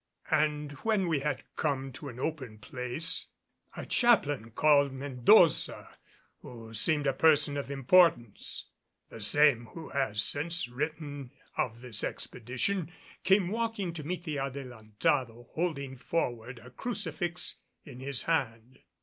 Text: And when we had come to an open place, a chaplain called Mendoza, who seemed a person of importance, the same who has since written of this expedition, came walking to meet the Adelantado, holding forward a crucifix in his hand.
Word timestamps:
And 0.31 0.71
when 0.81 1.07
we 1.07 1.19
had 1.19 1.43
come 1.55 1.91
to 1.91 2.09
an 2.09 2.19
open 2.19 2.57
place, 2.57 3.27
a 3.77 3.85
chaplain 3.85 4.49
called 4.49 4.91
Mendoza, 4.91 5.95
who 6.39 6.73
seemed 6.73 7.05
a 7.05 7.13
person 7.13 7.55
of 7.55 7.69
importance, 7.69 8.71
the 9.11 9.19
same 9.19 9.67
who 9.75 9.89
has 9.89 10.23
since 10.23 10.67
written 10.67 11.29
of 11.55 11.81
this 11.81 12.03
expedition, 12.03 12.91
came 13.23 13.49
walking 13.49 13.93
to 13.93 14.03
meet 14.03 14.23
the 14.23 14.39
Adelantado, 14.39 15.49
holding 15.53 15.97
forward 15.97 16.57
a 16.63 16.71
crucifix 16.71 17.59
in 17.85 17.99
his 17.99 18.23
hand. 18.23 18.79